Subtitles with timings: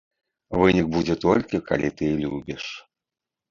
[0.59, 2.63] Вынік будзе толькі калі ты любіш.